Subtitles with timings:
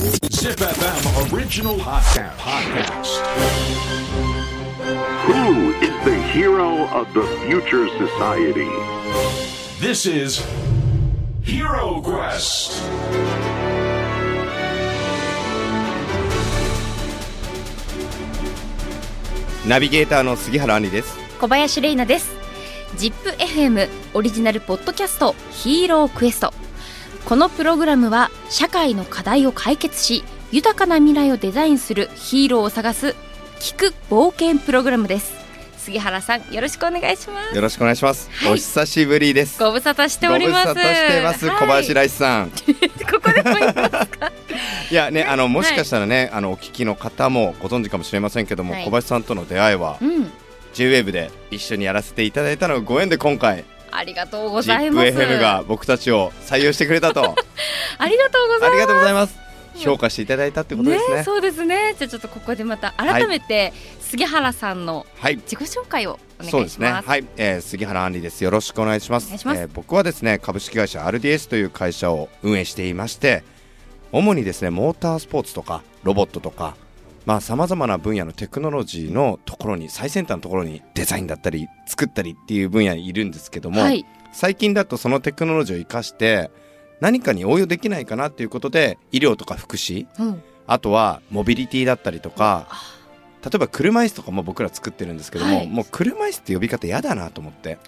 [0.00, 2.34] Zip FM original podcast.
[2.38, 3.20] podcast.
[5.28, 8.70] Who is the hero of the future society?
[9.78, 10.42] This is
[11.42, 12.80] Hero Quest.
[19.68, 22.34] ナビゲーターの杉原杏里です小林玲奈です
[22.96, 26.54] ZIPFM オリジナルポッドキャストヒーロークエスト
[27.24, 33.14] このプログラムは社会の課題を解決し豊かな未来をデザインするヒーローを探す
[33.60, 35.38] 聞く冒険プログラムです。
[35.78, 37.54] 杉原さんよろしくお願いします。
[37.54, 38.52] よろしくお願いします、はい。
[38.52, 39.58] お久しぶりです。
[39.58, 40.68] ご無沙汰しております。
[40.68, 41.58] ご無沙汰しています、はい。
[41.58, 42.50] 小林ライスさん。
[43.10, 44.32] ここでも言いますか？
[44.90, 48.84] いやねあのもしかしたらね、あのお聞きの方もご存知かもしれませんけども、はい。
[48.84, 50.30] 小林さんとの出会いはうん。
[50.74, 55.08] J-WAVE で一緒にやらせていただいたのがご縁で今回ありがとうございます。
[55.08, 57.34] ZIPFM が僕たちを採用してくれたと。
[57.98, 58.70] ありがとうございます。
[58.70, 59.38] ありがとうございます。
[59.76, 61.24] 評価していただいたってことですね。
[61.24, 61.94] そうですね。
[61.98, 65.36] じゃあちょっとここでまた改めて杉原さんのはい。
[65.36, 66.50] 自己紹介をお願いします。
[66.50, 66.90] そうですね。
[66.90, 68.44] はい、えー、杉原杏里です。
[68.44, 69.26] よろしくお願いします。
[69.26, 69.60] お願いします。
[69.60, 73.44] えー僕はですね、株式会社 RDS という会社を運営していまして、
[74.12, 76.76] 主にですね、モータースポーツとかロボットとか、
[77.30, 84.04] まあ様々な分野のテクノロジーのところに最先端のところにデザインだったり作ったりっていう分野にいるんですけども、はい。
[84.32, 86.50] 最近だとそのテクノロジーを生かして
[86.98, 90.42] 何かに応用できないかなっていうことで医療とか福祉、うん。
[90.66, 92.66] あとはモビリティだったりとか、
[93.44, 95.68] 例えば車椅子とかも僕ら作ってるんですけども、はい。
[95.68, 97.78] もう車椅子って呼び方嫌だなと思って、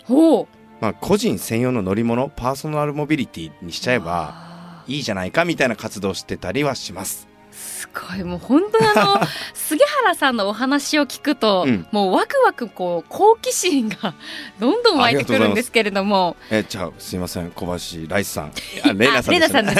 [0.80, 7.31] まあ、個人専用の乗り物パーソナルモビリティにしちゃえばあいいじゃないかみたいな活動をしてたりはします。
[7.52, 8.24] ーすごい。
[8.24, 9.20] もう本当にあの
[9.54, 11.86] 杉原さんのお話を聞くと、うん。
[11.92, 14.14] もうワクワクこう好奇心が
[14.58, 16.36] どんどん湧いてくるんですけれども。
[16.50, 17.50] えじゃあすいません。
[17.50, 18.52] 小橋ライスさん。
[18.84, 19.74] あレイナさんでした、ね、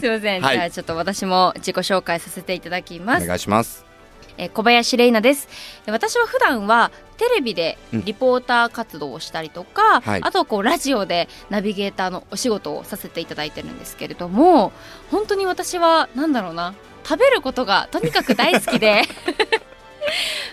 [0.00, 0.56] すいません、はい。
[0.56, 3.24] じゃあちょっと私も自己紹介させていただきます。
[3.24, 3.93] お願いします。
[4.38, 5.48] えー小林玲奈です。
[5.86, 8.04] で私は普段はテレビでうん。
[8.04, 10.20] リポーター活動をしたりとか、はい。
[10.22, 14.72] あとはこうラジオでナビゲーターのお仕事をさせていただいてるんですけれども
[15.10, 16.74] 本当に私はなんだろうな
[17.04, 19.02] 食べることがとにかく大好きで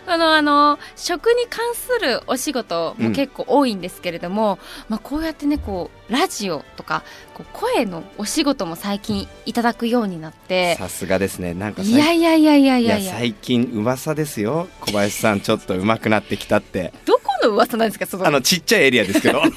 [0.08, 7.04] あのあの食に関するお仕事も結構多いんですけれども、まあ、こうやってねこうラジオとか
[7.34, 11.54] こう声のお仕事も最近いただくようになってさすがですね。
[11.54, 12.96] なんかいやいやいやいやいいや。
[12.96, 14.68] やいや最近噂ですよ。
[14.82, 16.94] 小林さん ちょっと上手くなってきたって。
[17.06, 18.28] どこの噂なんですかその。
[18.28, 19.42] あのちっちゃいエリアですけど。
[19.50, 19.52] 界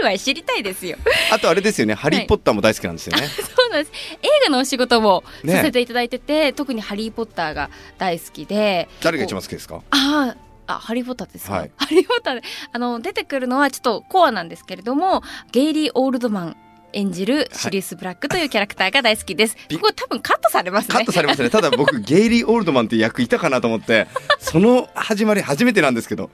[0.00, 0.96] 隈知りたいですよ。
[1.32, 1.94] あとあれですよね。
[1.94, 3.28] ハリー・ポッターも大好きなんですよね、
[3.74, 3.92] そうです。
[4.22, 5.52] 映画のお仕事もね。
[5.54, 8.88] させていただいてて、特にハリーポッターが大好きで。
[9.02, 9.82] 誰が一番好きですか？
[9.90, 10.36] ああ。
[10.66, 11.70] あハリー・ポッターですか、はい。
[11.76, 12.42] ハリー・ポッターで
[12.72, 16.56] あの出てくるのはちょっとコアなんですけれどもゲイリー・オールドマン
[16.94, 20.94] 演じるシリウス・ブラックというキャラクターが大好きです、びここ多分カットされますね。
[20.94, 21.50] カットされますね。
[21.50, 24.06] ただ僕ゲイリー・オールドマンっていう役いたかなと思って
[24.38, 26.30] その始まり初めてなんですけど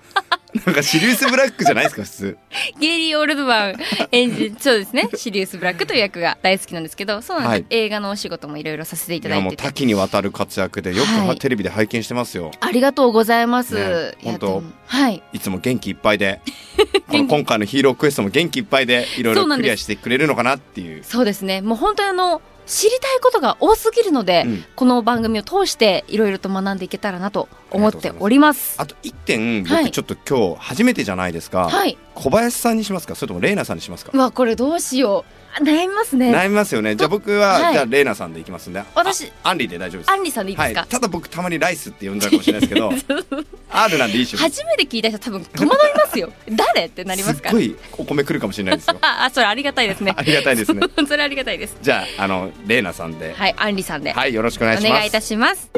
[0.66, 2.38] なんかシリウス・ブラックじゃないですか普通。
[2.78, 3.76] ゲイリー・オールドマン
[4.12, 5.08] 演じそうですね。
[5.14, 7.66] シリウス・ブラックという役が大好きなんですけどそうなんです、はい。
[7.70, 9.54] 映画のお仕事もいろいろさせていただいてて。
[9.54, 11.38] いやもう多岐にわたる活躍でよくはい。
[11.38, 15.22] テレビで拝見してますよ、ありがとうございます、ね本当はい。
[15.32, 16.40] い、つも元気いっぱいで
[17.08, 21.04] この今回のヒーロークエストも元気いっぱいでいろいろクリアしてくれるのかなっていう。
[21.04, 21.60] そうですね。
[21.60, 24.64] もう本当にあの知りたいことが多すぎるので、うん。
[24.76, 28.76] この番組を通していろいろと学んでいけたらなと思っております。
[28.78, 29.84] あと一点はい。
[29.84, 31.98] 僕ちょっと今日初めてじゃないですか、はい。
[32.14, 33.16] 小林さんにしますか？
[33.16, 34.12] それともレイナさんにしますか？
[34.14, 35.32] うわこれどうしよう。
[35.32, 36.32] あ悩みますね。
[36.32, 36.96] 悩みますよね。
[36.96, 37.72] じゃあ僕は、はい。
[37.72, 38.82] じゃあレイナさんでいきますんで。
[38.94, 40.10] 私あアンリで大丈夫です。
[40.10, 42.90] アンリさんでいいですか、はい、ただ僕たまにライスって呼んじゃうかもしれないですけど。
[43.72, 46.32] R なんでいいし初めて聞いた人多分戸惑いますよ。
[46.50, 46.86] 誰？
[46.86, 48.98] ってなりますかすっごいお米来るかもしれないですよ。
[49.02, 50.14] ああそれありがたいですね。
[50.16, 50.82] ありがたいですね。
[51.06, 51.76] それありがたいです。
[51.82, 53.34] じゃああのレイナさんで。
[53.36, 54.90] はいアンリさんで、はいよろしくお願いします。
[54.92, 55.70] お願いいたします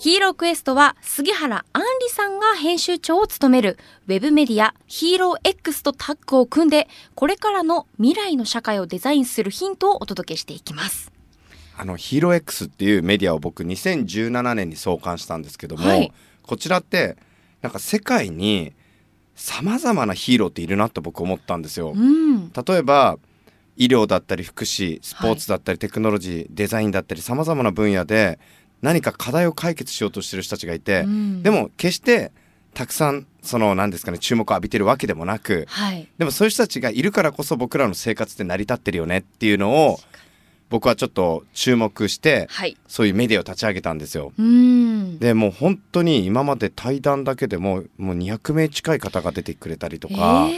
[0.00, 3.76] ヒーロークエストは杉原杏里さんが編集長を務める
[4.08, 11.12] ウェブメディアヒーロー X とタッグを組んでこれからの未来の社会をデザインするヒントをお届けしていきます。
[11.76, 16.10] あのヒーロー X っていうメディアを僕2017年に創刊したんですけども、はい
[16.44, 17.16] こちらって
[17.60, 18.72] なんか世界に
[19.36, 21.92] さまざまなヒーローっているなと僕思ったんですよ。
[21.94, 23.18] うん、例えば
[23.76, 28.38] 医療だったり福祉スポーツだったりテクノロジー、デザインだったりさまざまな分野で
[28.82, 31.42] 何か課題を解決しようとしてる人たちがいて、うん。
[31.42, 32.32] でも決して
[32.74, 39.98] たくさんその何ですかね注目を浴びてるわけでもなくはい、でもそういう人たちがいるからこそ僕らの生活って成り立ってるよねっていうのを
[40.68, 44.32] 僕はちょっと注目してはい、そういうメディアを立ち上げたんですよ。
[44.38, 50.48] うん、でもう本当に今まで対談だけでももう200名近い方が出てくれたりとえか、ー。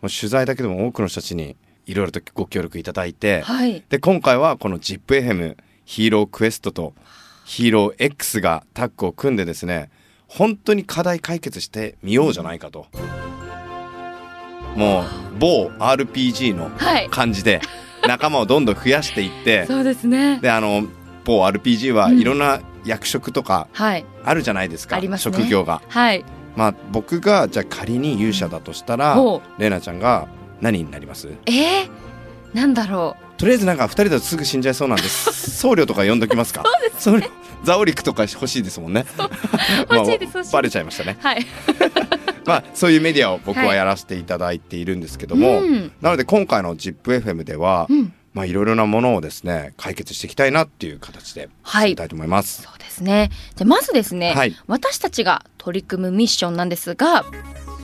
[0.00, 3.84] もう取材だけでも多くの人たちにいろいろとご協力いただいて、はい。
[3.90, 6.94] で今回はこの ZIPFM ヒーロークエストと
[7.52, 9.90] ヒーロー X がタッグを組んでですね
[10.28, 12.86] 本当に課題解決してみようじゃないかと。
[14.76, 15.04] もう
[15.40, 17.08] 某 RPG のはい。
[17.10, 17.60] 感じで
[18.06, 20.38] 仲間をどんどん増やしていって そうですね。
[20.40, 20.84] であの
[21.24, 22.20] 某 RPG はうん。
[22.20, 24.04] いろんな役職とかはい。
[24.24, 25.36] あるじゃないですか、ありますね。
[25.36, 25.82] 職業が。
[25.88, 26.24] はい。
[26.54, 30.28] まあ僕がじゃあ仮に勇者だとしたらほレイナちゃんが
[30.60, 31.28] 何になります？
[31.46, 31.88] えー、
[32.54, 35.32] なんだろとりあえずなんか二人だとすぐ死んじゃいそうなんです。
[35.56, 36.62] 僧侶とか呼んどきますか？
[36.98, 37.30] そうです、
[37.64, 39.06] ザオリクとか欲しいですもんね。
[39.90, 41.16] う欲しいです欲しいバレちゃいましたね。
[41.22, 41.46] はい。
[42.44, 45.90] まあそういうメディアを僕はやらせていただいているんですけども、うん。
[46.02, 48.12] なので今回の ZIPFM では、うん。
[48.34, 51.82] まあいろいろなものをですね解決していきたいなっていう形ではい。
[51.84, 53.30] 進みたいと思います、そうですね。
[53.56, 54.54] じゃあまずですね、はい。
[54.66, 57.24] 私たちが取り組むミッションなんですが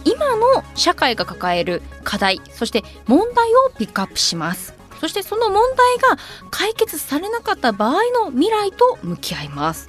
[0.05, 9.89] 今の社会が抱える課題そして問題をピックアップしますそしてその問題が解決されなかった場合の未来と向き合います。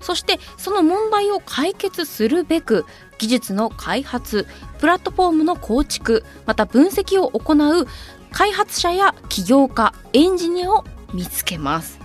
[0.00, 2.84] そしてその問題を解決するべく
[3.18, 4.46] 技術の開発
[4.78, 7.86] プラットフォームの構築また分析を行う
[8.32, 10.84] 開発者や起業家エンジニアを
[11.14, 12.00] 見つけます。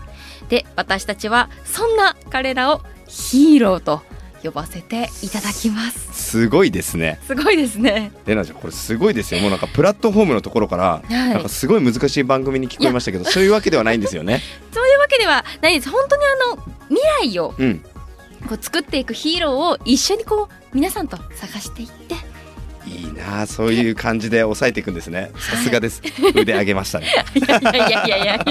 [0.50, 4.02] で私たちはそんな彼らをヒーローと
[4.44, 6.14] 呼ばせていただきます。
[6.14, 7.20] すごいですね。
[7.26, 8.12] すごいですね。
[8.26, 9.42] レナちゃんこれすごいですよ。
[9.42, 11.14] もうなんかプラットフォームのところから、い。
[11.14, 14.42] なんかすごい難しい番組に聞こえましたけどそういうわけではないんですよね。
[14.74, 15.90] そういうわけではないです。
[15.90, 17.84] 本当にあの未来をうん。
[18.48, 22.16] こう作っていくヒーローを一緒にこう皆さんと探していって。
[22.88, 25.32] いいなあそういう感じで抑えていくんですね。
[25.36, 26.02] さすがです。
[26.34, 27.08] 腕上げましたね。
[27.36, 28.46] いやいやいやいや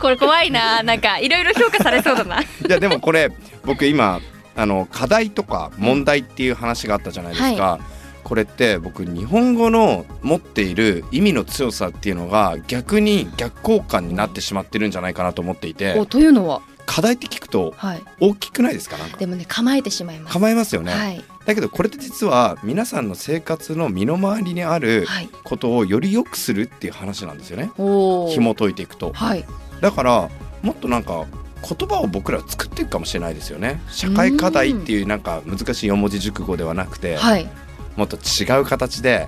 [0.00, 2.40] これ怖いななんかいろいろ評価されそうだな。
[2.40, 3.30] いやでもこれ
[3.64, 4.20] 僕今
[4.58, 7.78] あの課題とか問題っていう話があったじゃないですか、
[8.24, 15.94] これって僕日本語の持っている意味の強さっていうのが逆に逆効果になってしまってるんじゃないかなと思っていて。
[15.96, 16.60] おというのは？
[16.86, 18.02] 課題って聞くとはい。
[18.18, 18.98] 大きくないですか？
[18.98, 19.16] なんか。
[19.16, 20.32] でもね構えてしまいます。
[20.32, 21.22] 構えますよね、はい。
[21.46, 25.28] だけどこれって実は皆さんの生活の身の回りにあるはい。
[25.44, 27.70] ことをより良くするっていう話なんですよね。
[27.78, 29.12] おお紐解いていくと。
[29.12, 29.44] はい。
[29.80, 30.28] だから
[30.62, 31.26] もっとなんか
[31.62, 33.80] 言葉を僕ら作っていくかもしれないですよね。
[33.88, 37.48] 社会課題っていうなんか難しい四文字熟語ではなくて、はい。
[37.96, 39.26] もっと違う形で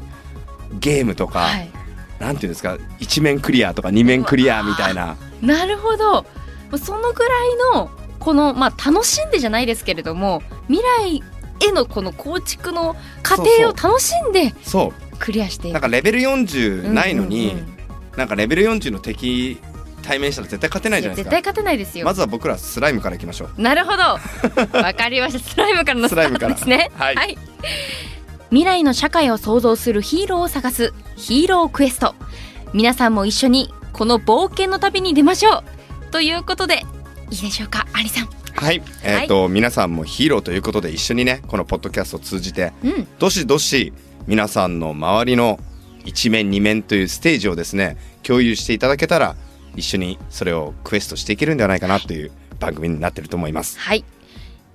[0.79, 1.71] ゲームとか、はい。
[2.19, 5.17] なんていうんですか一面クリアとか二面クリアみたいな。
[5.43, 6.27] なるほど。
[6.79, 7.91] そのぐらいの
[8.21, 11.23] このまあ楽しんでじゃないですけれども未来
[11.67, 15.75] へのこの構築の過程を楽しんでそクリアしていうく。
[15.75, 17.77] なんかレベル40ないのに、うんうんうん。
[18.17, 19.59] なんかレベル40の敵
[20.02, 21.31] 対面したら絶対勝てないじゃないですか。
[21.31, 23.61] 絶対勝てないですよ、まずは僕らスライムからいきましょう。
[23.61, 24.02] なるほど。
[24.79, 25.38] わかりました。
[25.38, 26.91] スライムからのスタートですね。
[26.94, 27.20] スライムから。
[27.20, 27.38] はい。
[28.50, 32.14] 未来の社会を創造するヒーローを探すヒーロークエスト。
[32.73, 36.11] 皆さんも一緒にこの冒険の旅に出ましょう。
[36.11, 36.82] ということで
[37.31, 38.29] いいでしょうかアリさん。
[38.55, 38.82] はい。
[39.03, 43.08] えっ、と、皆さんもヒーローということで一緒にねこのポッドキャストを通じてうん。
[43.19, 43.93] どしどし
[44.26, 45.58] 皆さんの周りの
[46.05, 49.37] 一面二面というステージをですね共有していただけたら
[49.76, 53.78] 一緒にそれをクエストしていけるんではないかなという番組になってると思います。
[53.78, 54.05] はい。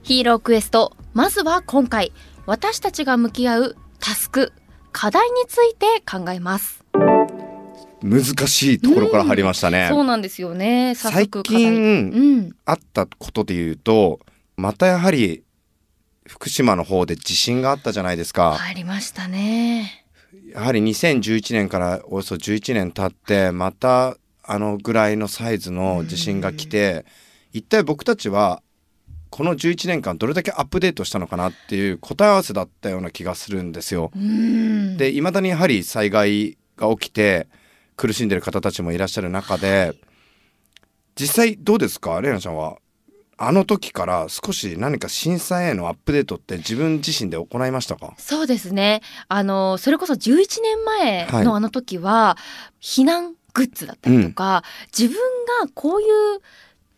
[0.03, 0.95] ヒーロークエスト。
[1.13, 2.11] まずは今回
[2.45, 4.53] 私たちが向き合うタスク
[4.91, 6.83] 課題について考えます。
[8.01, 10.93] 難しいところから入りましたね、そうなんですよね。
[10.95, 12.55] 早最近うん。
[12.65, 14.19] あったことで言うと
[14.57, 15.43] またやはり
[16.27, 20.05] 福島の方で地震があったじゃないですか、ありましたね。
[20.53, 27.05] やはり2011年からおよそ11年経ってまたあのぐらいのサイズの地震が来て
[27.51, 28.61] 一体僕たちは
[29.29, 34.11] この11年間どれだけアップデートしたのかなっていう答え合わせだったような気がするんですよ。
[34.15, 34.97] うん。
[34.97, 37.47] で未だにやはり災害が起きて
[37.97, 39.93] 苦しんでる方たちもいらっしゃる中で
[41.19, 42.21] 実際どうですか？
[42.21, 42.77] レイナちゃんは。
[43.37, 48.13] あの時から少し何か震災へのアップデートって自分自身で行いましたか？
[48.17, 49.01] そうですね。
[49.27, 51.43] あのそれこそ11年前はい。
[51.43, 52.37] のあの時は、
[52.81, 54.63] 避難グッズだったりとか、
[54.97, 55.17] 自分
[55.61, 56.41] がこういう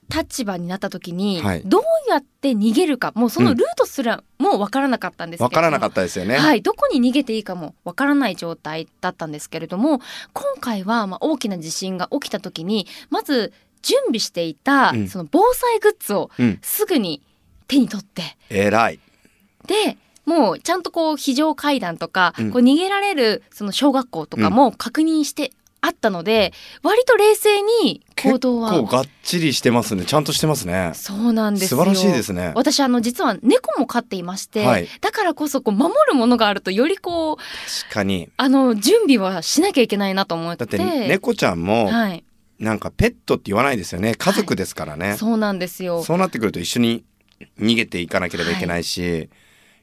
[0.09, 1.61] 立場になった時に、はい。
[1.63, 6.37] どうやって逃げるかもうそのルートすらもう分からなかったんですけれどもわからなかったですよね。
[6.37, 9.99] はい、どこに逃げていいかもわからない状態だったんですけれども
[10.33, 15.07] 今回はまあ大きな地震が起きた時にまず準備していたうん。
[15.07, 16.59] その防災グッズをうん。
[16.61, 17.21] すぐに
[17.67, 18.99] 手に取って、偉い。
[19.67, 22.51] でもうちゃんとこう非常階段とか、うん。
[22.51, 26.53] こう逃げられるその小学校とかも確認してあったので
[26.83, 28.71] 割と冷静に行動は。
[28.71, 30.05] 結構がっちりしてますね。
[30.05, 30.91] ちゃんとしてますね。
[30.95, 31.77] そうなんですよ。
[31.77, 32.51] 素晴らしいですね。
[32.55, 34.87] 私あの実は猫も飼っていまして、はい。
[35.01, 38.29] だからこそこう守るものがあるとよりこう確かに。
[38.37, 40.65] あの準備はしなきゃいけないなと思って。
[40.65, 42.23] だって猫ちゃんもはい、
[42.59, 44.15] なんかペットって言わないですよね。
[44.15, 46.03] 家族ですからね、そうなんですよ。
[46.03, 47.03] そうなってくると一緒に
[47.59, 49.29] 逃げていかなければいけないし、い、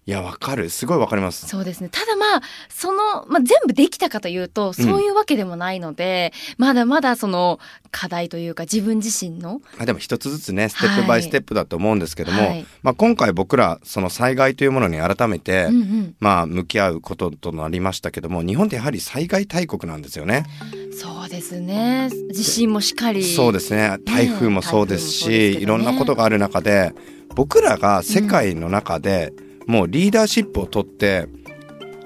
[0.06, 0.68] やわかる。
[0.68, 1.48] すごいわかります。
[1.48, 1.88] そうですね。
[1.90, 7.58] ただまあその、まあ、全部できたかというとそういうわけでもないので、まだまだその
[7.90, 12.66] 課題というか自分自身のあでも一つずつねステップバイステップだと思うんですけども、はい。
[12.82, 16.14] まあ、今回僕らその災害というものに改めて、うんうん。
[16.20, 20.44] まあ、向き合うこととなりましたけども日本ってやはり災害大国なんですよね。
[20.92, 22.10] そうですね。
[22.32, 23.24] 地震もしっかり。
[23.24, 23.96] そうですね。
[24.04, 25.36] 台風もそうですし、ね。
[25.48, 26.92] いろんなことがある中で
[27.34, 29.32] 僕らが世界の中で
[29.66, 31.26] もうリーダーシップを取って、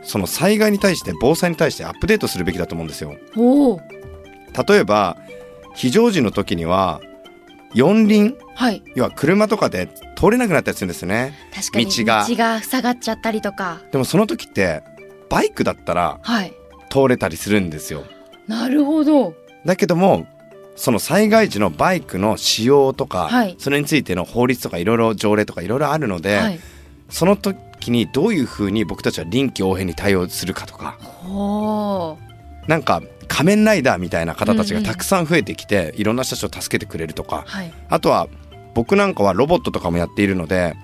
[0.02, 3.16] その災害に対して防災に対してアップデートするべきだと思うんですよ。
[3.36, 3.80] おお。
[4.68, 5.18] 例えば
[5.74, 7.00] 非常時の時には
[7.74, 8.82] 四輪はい。
[8.94, 11.34] 要は車とかで通れなくなったりするんですよね。
[11.54, 12.26] 確かに道が。
[12.26, 13.82] 道が塞がっちゃったりとか。
[13.92, 14.82] でもその時って
[15.28, 16.54] バイクだったらはい。
[16.88, 18.04] 通れたりするんですよ。
[18.46, 19.34] なるほど。
[19.66, 20.26] だけども
[20.74, 23.56] その災害時のバイクの使用とか、はい。
[23.58, 26.60] それについての法律とかいろいろ条例とかいろいろあるので、はい
[27.08, 30.98] その時にどういうふうに僕たちは臨機応変に対応するかとか。
[32.66, 37.44] なんか仮面ライダーみたいな方たちがたくさん増えてきて、いろんな人たちを助けてくれるとか。
[37.46, 37.72] はい。
[37.88, 38.28] あとは
[38.74, 40.76] 僕なんかはロボットとかもやっているので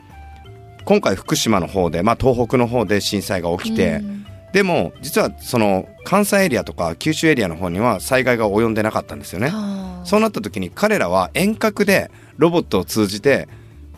[0.84, 4.26] 今回福島の方で、まあ、東北の方で震災が起きて、うん。
[4.52, 9.48] でも実はその関西エリアとか九州エリアの方には災害が及んでなかったんですよね。
[9.48, 13.48] はあそうなった時に彼らは遠隔でロボットを通じて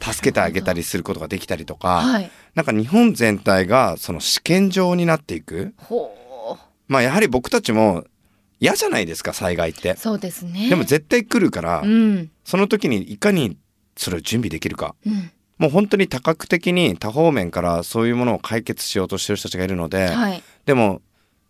[0.00, 5.74] 助けてあげたりすることができたりとか、はいなんか日本全体がその試験場になっていく。
[6.88, 8.04] まあやはり僕たちも
[8.60, 9.94] 嫌じゃないですか災害って。
[9.96, 13.58] そうですねでも絶対来るから、うんその時にいかに
[13.96, 14.94] それを準備できるか。
[15.06, 21.00] うんもう本当に多角的に多方面からそういうものを解決しようとしてる人たちがいるので、はいでも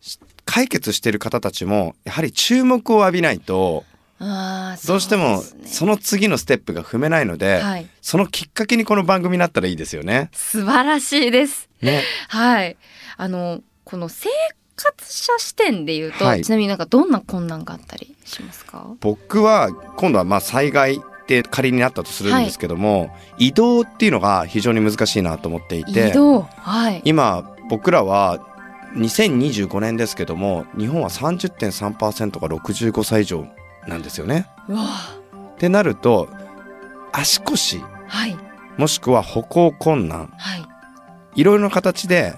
[0.00, 3.84] し解決してる方たちもやはり注目を浴びないと
[4.18, 7.86] どうしてもその次のステップが踏めないので、はい。
[8.00, 10.30] そのきっかけにこの番組になったらいいですよね。
[10.32, 11.68] 素晴らしいです。
[11.82, 12.02] ね。
[12.28, 12.76] はい。
[13.16, 14.30] あのこの生
[14.74, 16.42] 活者視点で言うと、はい。
[16.42, 18.86] ちなみになんかどんな困難があったりしますか？
[19.00, 26.42] 僕は今度はまあ災害って仮になったとするんですけども、移動っていうのが非常に難しいなと思っていて移動？
[26.42, 27.02] はい。
[27.04, 28.38] 今僕らは
[28.94, 33.46] 2025年ですけども日本は30.3%が65歳以上
[33.86, 34.46] なんですよね。
[35.54, 36.28] ってなると
[37.12, 38.36] 足腰はい
[38.76, 40.66] もしくは歩行困難はい
[41.36, 42.34] いろいろな形で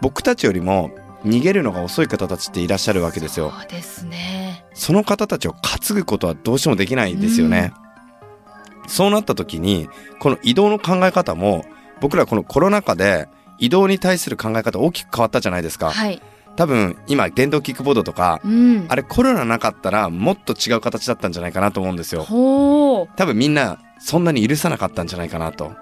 [0.00, 0.90] 僕たちよりも
[1.24, 3.50] 逃げるのが遅い方たちっていらっしゃるわけですよ。
[3.50, 7.72] そうですねその方たちを担ぐことはどうしてもできないんですよね。
[8.86, 9.88] そうなった時に
[10.18, 11.64] この移動の考え方も
[12.00, 13.28] 僕らこのコロナ禍で
[13.58, 15.90] 移動に対する考え方大きく変わったじゃないですか。
[15.90, 16.20] はい
[16.60, 18.84] 多分今電動キックボードとかうん。
[18.90, 22.26] あれコロナなかったらもっと違う形だったんじゃないかなと思うんですよ。
[22.28, 25.72] 多分みんなそんなに許さなかったんじゃないかなと。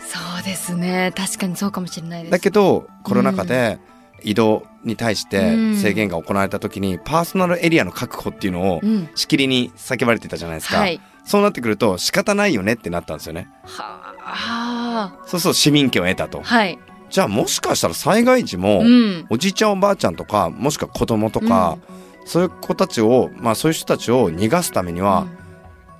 [0.00, 1.12] そうですね。
[1.16, 2.32] 確かにそうかもしれないです。
[2.32, 3.78] だけどコロナ禍で
[4.24, 5.76] 移動に対してうん。
[5.76, 9.08] 制限が行われた時にパーソナルエリアの確保っていうのをうん。
[9.14, 11.00] しきりに叫ばれてたじゃないですか、はい。
[11.22, 13.48] そうなってくると仕方ないよねってなったんですよね。
[13.62, 15.16] はあ。
[15.26, 16.42] そうそう市民権を得たと。
[16.42, 16.76] はい
[17.12, 19.26] じゃあもしかしたら災害時も、うん。
[19.28, 21.76] おじいちゃんおばあちゃんとかもしくは子供とか、
[22.24, 25.26] そういう子たちをまあそういう人たちを逃がすためには、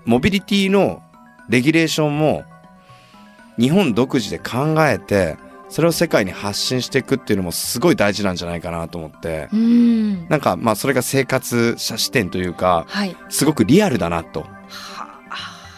[0.06, 1.02] モビリティの
[1.50, 2.44] レギュレーションも
[3.58, 5.36] 日本独自で考えて
[5.68, 9.48] それを世界に発信していくっていうのもすごい大事なんじゃないかなと思って。
[9.52, 9.60] うん。
[9.60, 13.14] うんなんかまあそれが生活者視点というかはい。
[13.28, 14.46] すごくリアルだなと。
[14.68, 15.11] は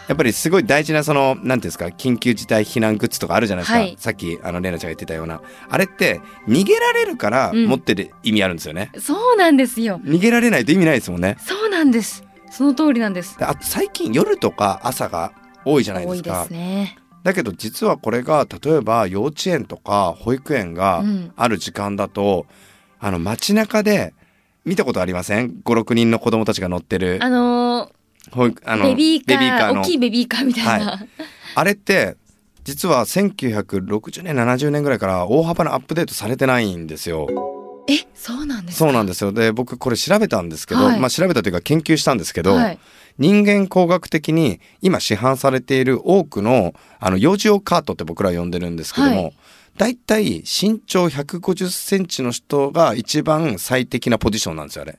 [0.07, 3.95] やっぱりすごい大事なその何ていうんですか緊急事態避難グッズとかあるじゃないですか、はい。
[3.97, 5.41] さっきあのレナちゃんが言ってたような。
[5.69, 7.65] あれって逃げられるからうん。
[7.65, 9.99] 持ってる意味あるんですよね、そうなんですよ。
[10.03, 11.37] 逃げられないと意味ないですもんね。
[11.39, 12.23] そうなんです。
[12.51, 13.37] その通りなんです。
[13.37, 15.33] であと最近夜とか朝が
[15.65, 16.41] 多いじゃないですか。
[16.41, 16.97] 多いですね。
[17.23, 21.33] だけど実はこれが例えば幼稚園とか保育園がうん。
[21.35, 22.45] ある時間だと、
[22.99, 24.13] あの街中で
[24.63, 27.19] 見たことありません ?56 人の子供たちが乗ってる。
[27.21, 27.91] あの
[28.31, 29.81] あのベビーカーの。
[29.81, 31.05] 大きいベビーカーみたいな、
[31.55, 32.15] あれって
[32.63, 37.27] 実は1960年70年ぐらいから大幅なアップデートされてないんですよ。
[37.87, 38.85] えそうなんですか？
[38.85, 39.31] そうなんですよ。
[39.31, 40.99] で僕これ調べたんですけど、はい。
[40.99, 42.79] まあ調べたというか研究したんですけど、はい、
[43.19, 49.33] 人間工学的に今市販されている多くのあの幼児用カートって僕ら呼んでるんですけども、はい。
[49.77, 54.97] だいたい身長150センチの人が一番最適なポジションなんですよあれ。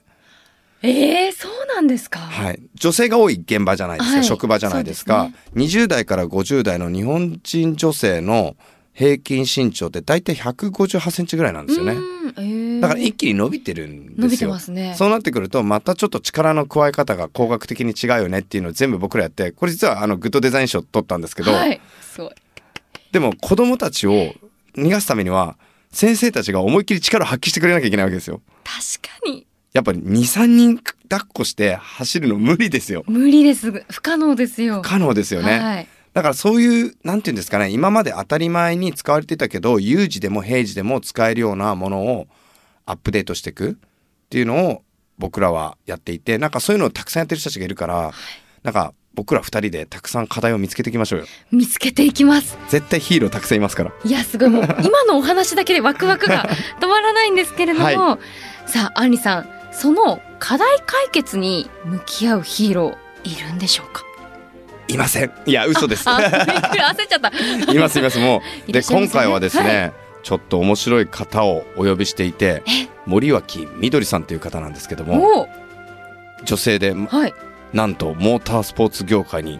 [0.83, 2.19] えー、そうなんですか？
[2.19, 8.55] はい、女性が多い現場じゃないですか、はい職場じゃないですかそう20代から50代の日本人女性の
[8.93, 11.93] 平均身長って大体158センチぐらいなんですよね
[12.37, 14.93] えーだから一気に伸びてるんですよすね。
[14.95, 21.79] そうなってくるとまたちょっと力の加え方が工学的に違うよねっていうのを全部僕らやってこれ実はあのグッドデザイン賞取ったんですけど、はい。
[22.01, 22.31] すごい。
[23.11, 24.33] でも子供たちを
[24.75, 25.57] 逃がすためには
[25.91, 28.41] 先生たちが思いっきり力を発揮してくれなきゃいけないわけですよ。
[28.63, 29.46] 確かに
[29.77, 33.03] やっぱり23人抱っこして走るの無理ですよ。
[33.05, 33.71] 無理です。
[33.91, 34.81] 不可能ですよ。
[34.81, 35.59] 不可能ですよね。
[35.59, 35.87] はい。
[36.13, 42.27] だからそういうなんていうんですかね今まで当たり前に使われてたけど有事でも平時でも使えるようなものを
[42.87, 43.75] アップデートしていくっ
[44.31, 44.81] ていうのを
[45.19, 48.13] 僕らはやっていてなんかそういうのをたくさんやってる人たちがいるから、
[48.63, 52.57] なんか僕ら二人でたくさん課題を見つけていきましょうよ見つけていきます。
[52.69, 58.19] 絶対ヒーローたくさんいますからいやすごいもう今のお話だけでワクワクが止まらないんですけれども、 は
[58.65, 64.03] さあアンリさんその課題解決に向き合うヒーローいるんでしょうか？
[64.87, 65.31] いません。
[65.45, 66.07] いや嘘です。
[66.07, 67.73] 焦っちゃった。
[67.73, 69.91] います いますもうで今回はですね、
[70.23, 72.87] ちょっと面白い方をお呼びしていてえ？
[73.05, 75.47] 森脇みどりさんという方なんですけども
[76.43, 77.33] 女性ではい。
[77.73, 79.59] なんとモータースポーツ業界に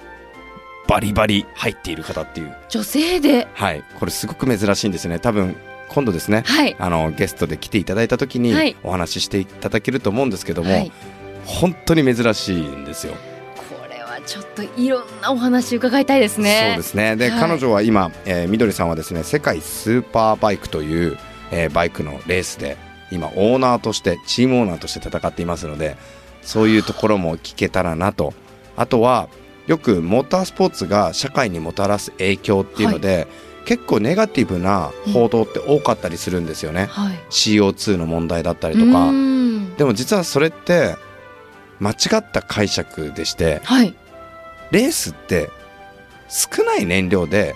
[0.88, 2.56] バリバリ入っている方っていう。
[2.70, 3.84] 女性で、はい。
[4.00, 5.20] これすごく珍しいんですね。
[5.20, 5.58] 多分
[5.89, 6.75] 今度ですねはい。
[6.79, 10.91] あのゲストで来ていただいた時にはいお話ししていただけると思うんですけども、はい。
[11.46, 13.13] 本当に珍しいんですよ。
[13.70, 16.74] これはちょっといろんなお話伺いたいですね。
[16.75, 21.17] そうですねで、はい彼女は今、えーみどりさんはですね世界スーパーバイクという、
[21.51, 22.77] えーバイクのレースで
[23.12, 25.96] 今オーナーとしてチームオーナーとして戦っていますので
[26.41, 28.34] そういうところも聞けたらなと
[28.75, 29.29] あとは
[29.67, 33.27] よくモータースポーツが社会にもたらす影響っていうので、
[33.68, 37.20] 結構ネガティブな報道って多かったりするんですよね、はい。
[37.30, 39.12] CO2 の問題だったりとうか
[39.78, 40.96] でも実はそれって
[41.80, 43.94] 間違った解釈でしてはい。
[44.72, 45.50] レースって
[46.30, 47.56] 少ない燃料で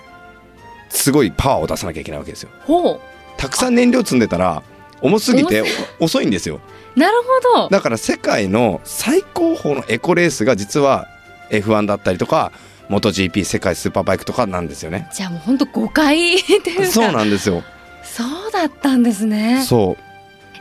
[0.90, 3.02] すごいパワーを出さなきゃいけないわけですよほ
[3.38, 4.64] たくさん燃料積んでたら
[5.00, 5.64] 重すぎて
[6.00, 6.60] お遅いんですよ
[6.96, 7.00] う。
[7.00, 7.70] なるほど。
[7.70, 11.08] だから世界の最高峰のエコレースが実は
[11.50, 12.52] F1 だったりとか
[12.92, 16.86] MotoGP 世界スーパーバイクとかなんですよねじゃあもう本当誤解っていうか。
[16.88, 17.64] そうなんですよ
[18.04, 19.64] そうだったんですね。
[19.64, 20.12] そう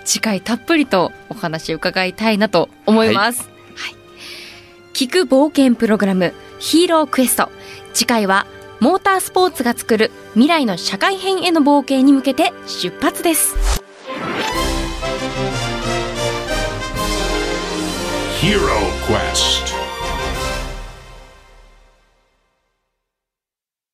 [0.05, 3.51] 次回たっぷりとお話伺いたいなと思います。
[3.75, 3.95] はい。
[4.95, 7.51] 聞く冒険プログラムヒーロークエスト。
[7.93, 8.47] 次回は
[8.81, 13.55] モータースポーツが作る未来の社会変への冒険に向けて出発です。
[18.41, 18.61] Hero
[19.07, 19.70] Quest.